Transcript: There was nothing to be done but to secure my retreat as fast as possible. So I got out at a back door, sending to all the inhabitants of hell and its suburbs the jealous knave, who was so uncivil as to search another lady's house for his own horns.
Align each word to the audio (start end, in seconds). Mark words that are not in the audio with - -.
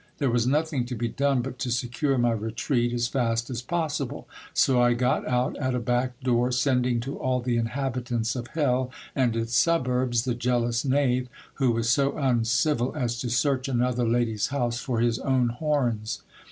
There 0.17 0.31
was 0.31 0.47
nothing 0.47 0.87
to 0.87 0.95
be 0.95 1.09
done 1.09 1.43
but 1.43 1.59
to 1.59 1.69
secure 1.69 2.17
my 2.17 2.31
retreat 2.31 2.91
as 2.91 3.07
fast 3.07 3.51
as 3.51 3.61
possible. 3.61 4.27
So 4.51 4.81
I 4.81 4.93
got 4.95 5.27
out 5.27 5.55
at 5.57 5.75
a 5.75 5.79
back 5.79 6.19
door, 6.21 6.51
sending 6.51 6.99
to 7.01 7.19
all 7.19 7.39
the 7.39 7.55
inhabitants 7.55 8.35
of 8.35 8.47
hell 8.47 8.89
and 9.15 9.35
its 9.35 9.53
suburbs 9.55 10.23
the 10.23 10.33
jealous 10.33 10.83
knave, 10.83 11.29
who 11.61 11.69
was 11.73 11.87
so 11.87 12.17
uncivil 12.17 12.95
as 12.95 13.19
to 13.19 13.29
search 13.29 13.67
another 13.67 14.07
lady's 14.07 14.47
house 14.47 14.79
for 14.79 15.01
his 15.01 15.19
own 15.19 15.49
horns. 15.49 16.23